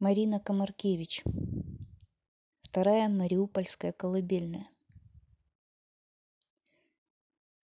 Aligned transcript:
Марина 0.00 0.40
Комаркевич. 0.40 1.22
Вторая 2.62 3.08
Мариупольская 3.08 3.92
колыбельная. 3.92 4.68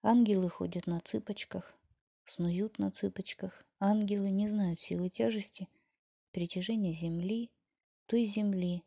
Ангелы 0.03 0.48
ходят 0.48 0.87
на 0.87 1.01
цыпочках, 1.01 1.74
снуют 2.24 2.79
на 2.79 2.93
цыпочках. 2.93 3.64
Ангелы 3.80 4.30
не 4.30 4.48
знают 4.48 4.80
силы 4.80 5.11
тяжести, 5.11 5.69
притяжения 6.30 6.93
земли, 6.93 7.51
той 8.06 8.24
земли, 8.24 8.85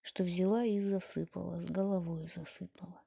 что 0.00 0.24
взяла 0.24 0.64
и 0.64 0.80
засыпала, 0.80 1.60
с 1.60 1.66
головой 1.66 2.26
засыпала, 2.34 3.02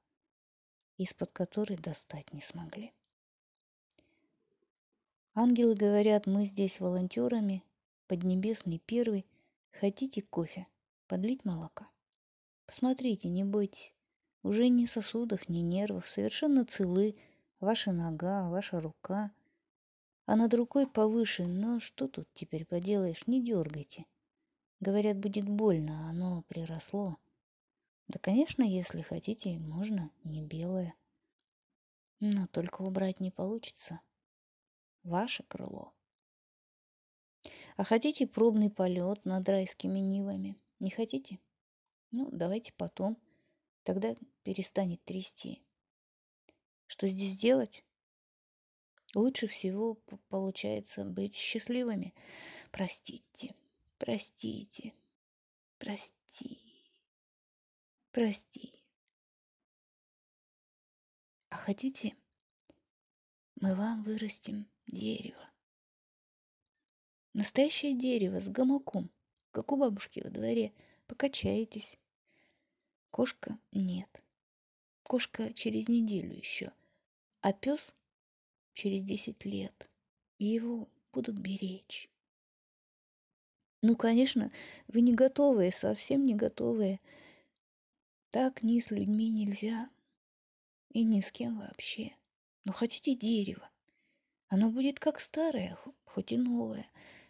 из-под 0.97 1.31
которой 1.31 1.77
достать 1.77 2.31
не 2.31 2.41
смогли. 2.41 2.93
Ангелы 5.33 5.73
говорят, 5.73 6.27
мы 6.27 6.45
здесь 6.45 6.79
волонтерами, 6.79 7.63
Поднебесный 8.07 8.79
первый, 8.79 9.25
хотите 9.71 10.21
кофе, 10.21 10.67
подлить 11.07 11.45
молока? 11.45 11.89
Посмотрите, 12.65 13.29
не 13.29 13.43
бойтесь, 13.43 13.93
уже 14.43 14.69
ни 14.69 14.85
сосудов, 14.85 15.49
ни 15.49 15.59
нервов, 15.59 16.07
совершенно 16.07 16.65
целы 16.65 17.15
ваша 17.59 17.91
нога, 17.91 18.49
ваша 18.49 18.79
рука, 18.79 19.31
а 20.25 20.35
над 20.35 20.53
рукой 20.53 20.85
повыше, 20.85 21.47
но 21.47 21.79
что 21.79 22.07
тут 22.07 22.27
теперь 22.33 22.65
поделаешь, 22.65 23.25
не 23.25 23.43
дергайте. 23.43 24.05
Говорят, 24.79 25.17
будет 25.17 25.49
больно, 25.49 26.05
а 26.05 26.09
оно 26.11 26.43
приросло. 26.43 27.17
Да, 28.07 28.19
конечно, 28.19 28.63
если 28.63 29.01
хотите, 29.01 29.57
можно 29.57 30.09
не 30.23 30.41
белое. 30.41 30.95
Но 32.19 32.47
только 32.47 32.81
убрать 32.81 33.19
не 33.19 33.31
получится. 33.31 34.01
Ваше 35.03 35.43
крыло. 35.43 35.93
А 37.79 37.85
хотите 37.85 38.27
пробный 38.27 38.69
полет 38.69 39.23
над 39.23 39.47
райскими 39.47 39.99
нивами? 39.99 40.59
Не 40.81 40.89
хотите? 40.89 41.39
Ну, 42.11 42.27
давайте 42.29 42.73
потом. 42.73 43.17
Тогда 43.83 44.17
перестанет 44.43 45.01
трясти. 45.05 45.61
Что 46.87 47.07
здесь 47.07 47.37
делать? 47.37 47.85
Лучше 49.15 49.47
всего 49.47 49.95
получается 50.27 51.05
быть 51.05 51.33
счастливыми. 51.33 52.13
Простите, 52.71 53.55
простите, 53.97 54.93
прости, 55.77 56.59
прости. 58.11 58.73
А 61.47 61.55
хотите, 61.55 62.13
мы 63.55 63.73
вам 63.73 64.03
вырастим 64.03 64.67
дерево? 64.85 65.48
Настоящее 67.33 67.93
дерево 67.93 68.39
с 68.39 68.49
гамаком, 68.49 69.09
как 69.51 69.71
у 69.71 69.77
бабушки 69.77 70.21
во 70.21 70.29
дворе. 70.29 70.73
Покачаетесь. 71.07 71.97
Кошка 73.11 73.57
нет. 73.71 74.09
Кошка 75.03 75.53
через 75.53 75.89
неделю 75.89 76.35
еще. 76.35 76.71
А 77.41 77.53
пес 77.53 77.95
через 78.73 79.03
десять 79.03 79.45
лет. 79.45 79.89
Его 80.37 80.89
будут 81.11 81.37
беречь. 81.37 82.09
Ну, 83.81 83.95
конечно, 83.95 84.51
вы 84.87 85.01
не 85.01 85.13
готовые, 85.13 85.71
совсем 85.71 86.25
не 86.25 86.35
готовые. 86.35 86.99
Так 88.29 88.61
ни 88.61 88.79
с 88.79 88.91
людьми 88.91 89.29
нельзя. 89.29 89.89
И 90.89 91.03
ни 91.03 91.21
с 91.21 91.31
кем 91.31 91.59
вообще. 91.59 92.15
Но 92.65 92.73
хотите 92.73 93.15
дерево. 93.15 93.69
Оно 94.47 94.69
будет 94.69 94.99
как 94.99 95.19
старое, 95.19 95.77
хоть 96.05 96.31
и 96.31 96.37
новое. 96.37 96.89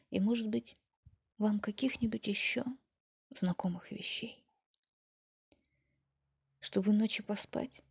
И, 0.10 0.20
может 0.20 0.48
быть, 0.48 0.78
вам 1.38 1.60
каких-нибудь 1.60 2.28
еще 2.28 2.66
знакомых 3.30 3.92
вещей. 3.92 4.44
Чтобы 6.60 6.92
ночью 6.92 7.24
поспать. 7.26 7.84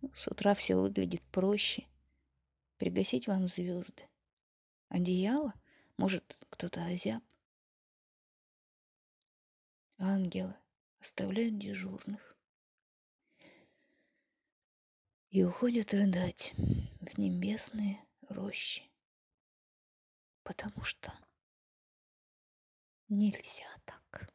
Ну, 0.00 0.12
с 0.14 0.28
утра 0.28 0.54
все 0.54 0.76
выглядит 0.76 1.22
проще. 1.30 1.86
Пригасить 2.76 3.26
вам 3.26 3.48
звезды. 3.48 4.08
Одеяло? 4.88 5.54
Может, 5.96 6.38
кто-то 6.50 6.84
озяб? 6.84 7.22
Ангелы 9.98 10.54
оставляют 11.00 11.58
дежурных 11.58 12.36
и 15.28 15.44
уходят 15.44 15.92
рыдать 15.92 16.54
в 16.56 17.18
небесные 17.18 18.02
рощи 18.28 18.89
потому 20.50 20.82
что 20.82 21.16
нельзя 23.08 23.72
так. 23.84 24.34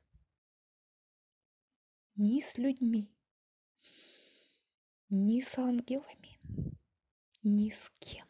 Ни 2.15 2.39
с 2.39 2.57
людьми, 2.57 3.13
ни 5.09 5.41
с 5.41 5.57
ангелами, 5.57 6.39
ни 7.43 7.69
с 7.69 7.91
кем. 7.99 8.25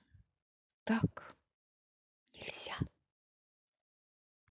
Так 0.83 1.37
нельзя. 2.33 2.75